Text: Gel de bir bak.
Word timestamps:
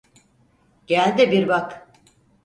Gel 0.87 1.17
de 1.17 1.31
bir 1.31 1.47
bak. 1.47 1.87